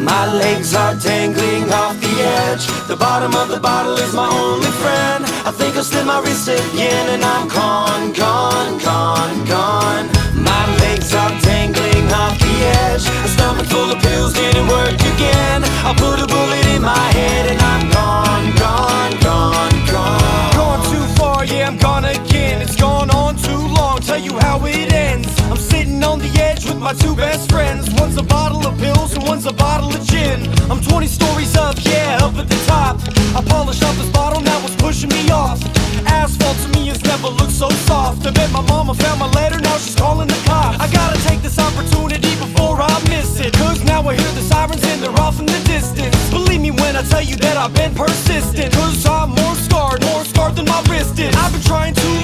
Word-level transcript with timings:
My 0.00 0.32
legs 0.32 0.74
are 0.74 0.94
dangling 0.94 1.70
off 1.70 2.00
the 2.00 2.14
edge. 2.48 2.66
The 2.88 2.96
bottom 2.96 3.34
of 3.34 3.48
the 3.48 3.60
bottle 3.60 3.96
is 3.98 4.14
my 4.14 4.28
only 4.28 4.72
friend. 4.80 5.24
I 5.44 5.52
think 5.52 5.76
I'll 5.76 5.84
slip 5.84 6.06
my 6.06 6.20
wrist 6.20 6.48
again 6.48 7.10
and 7.10 7.22
I'm 7.22 7.48
gone, 7.48 8.12
gone, 8.12 8.78
gone, 8.78 9.44
gone. 9.44 10.06
My 10.40 10.64
legs 10.80 11.12
are 11.12 11.32
dangling 11.40 12.08
off 12.16 12.38
the 12.38 12.56
edge. 12.88 13.04
A 13.24 13.28
stomach 13.28 13.66
full 13.66 13.92
of 13.92 14.00
pills 14.00 14.32
didn't 14.32 14.68
work 14.68 14.96
again. 14.96 15.64
I 15.84 15.92
put 15.92 16.16
a 16.16 16.26
bullet 16.26 16.66
in 16.74 16.80
my 16.80 17.06
head 17.12 17.52
and 17.52 17.60
I'm 17.60 17.84
gone, 17.92 18.46
gone, 18.56 19.12
gone, 19.20 19.76
gone. 19.84 20.52
Gone 20.56 20.82
too 20.90 21.06
far, 21.20 21.44
yeah, 21.44 21.68
I'm 21.68 21.76
gone 21.76 22.06
again. 22.06 22.62
It's 22.62 22.76
gone 22.76 23.10
on 23.10 23.36
too 23.36 23.62
long, 23.76 24.00
tell 24.00 24.18
you 24.18 24.38
how 24.38 24.64
it 24.64 24.92
ends. 24.94 25.28
I'm 25.50 25.58
sitting 25.58 26.02
on 26.02 26.20
the 26.20 26.32
edge 26.40 26.64
with 26.64 26.78
my 26.78 26.94
two 26.94 27.14
best 27.14 27.50
friends. 27.50 27.90
One's 28.00 28.16
a 28.16 28.22
bottle 28.22 28.49
pushing 34.90 35.10
me 35.10 35.30
off. 35.30 35.62
Asphalt 36.04 36.56
to 36.58 36.68
me 36.74 36.88
has 36.88 37.00
never 37.04 37.28
looked 37.28 37.52
so 37.52 37.68
soft. 37.86 38.26
I 38.26 38.32
bet 38.32 38.50
my 38.50 38.62
mama 38.62 38.92
found 38.94 39.20
my 39.20 39.30
letter, 39.38 39.60
now 39.60 39.76
she's 39.78 39.94
calling 39.94 40.26
the 40.26 40.40
cops. 40.44 40.80
I 40.80 40.90
gotta 40.90 41.16
take 41.28 41.40
this 41.42 41.60
opportunity 41.60 42.34
before 42.42 42.82
I 42.82 42.90
miss 43.08 43.38
it. 43.38 43.52
Cause 43.54 43.84
now 43.84 44.02
I 44.02 44.16
hear 44.16 44.32
the 44.32 44.42
sirens 44.42 44.82
and 44.82 45.00
they're 45.00 45.20
off 45.20 45.38
in 45.38 45.46
the 45.46 45.60
distance. 45.64 46.16
Believe 46.30 46.60
me 46.60 46.72
when 46.72 46.96
I 46.96 47.02
tell 47.02 47.22
you 47.22 47.36
that 47.36 47.56
I've 47.56 47.72
been 47.72 47.94
persistent. 47.94 48.74
Cause 48.74 49.06
I'm 49.06 49.30
more 49.30 49.54
scarred, 49.54 50.02
more 50.10 50.24
scarred 50.24 50.56
than 50.56 50.66
my 50.66 50.82
wrist 50.90 51.16
is. 51.20 51.36
I've 51.36 51.52
been 51.52 51.62
trying 51.62 51.94
too 51.94 52.19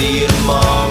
see 0.00 0.20
you 0.20 0.26
tomorrow. 0.26 0.89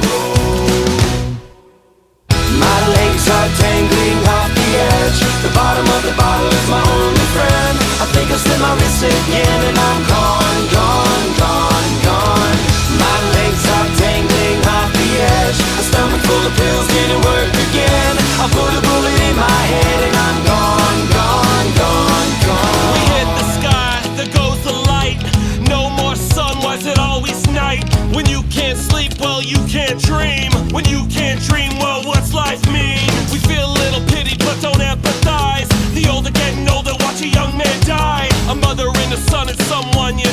Can't 28.79 28.91
sleep, 28.91 29.19
well, 29.19 29.41
you 29.41 29.57
can't 29.67 29.99
dream. 30.01 30.51
When 30.71 30.85
you 30.85 31.05
can't 31.07 31.41
dream, 31.41 31.71
well, 31.79 32.03
what's 32.05 32.33
life 32.33 32.63
mean? 32.67 33.03
We 33.31 33.39
feel 33.39 33.65
a 33.65 33.75
little 33.83 34.01
pity, 34.07 34.37
but 34.37 34.61
don't 34.61 34.79
empathize. 34.79 35.67
The 35.93 36.09
older 36.09 36.31
getting 36.31 36.67
older, 36.69 36.93
watch 36.99 37.21
a 37.21 37.27
young 37.27 37.57
man 37.57 37.79
die. 37.83 38.29
A 38.47 38.55
mother 38.55 38.87
and 38.87 39.13
a 39.13 39.17
son 39.17 39.49
and 39.49 39.59
someone 39.63 40.17
you 40.17 40.28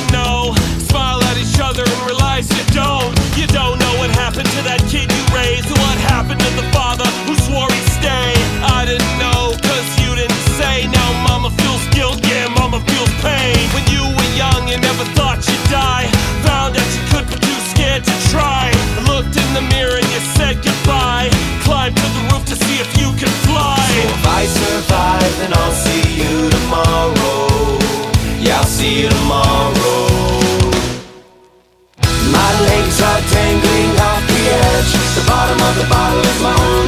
see 28.87 29.03
you 29.03 29.09
tomorrow. 29.09 29.73
My 32.39 32.51
legs 32.69 33.01
are 33.01 33.23
dangling 33.35 33.93
off 34.09 34.23
the 34.31 34.41
edge. 34.65 34.93
The 35.17 35.25
bottom 35.27 35.59
of 35.69 35.75
the 35.81 35.87
bottle 35.89 36.21
is 36.33 36.41
my 36.43 36.55
only 36.55 36.86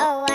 Oh, 0.00 0.27